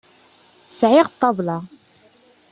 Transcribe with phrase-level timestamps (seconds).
[0.77, 1.57] Sɛiɣ ṭṭabla.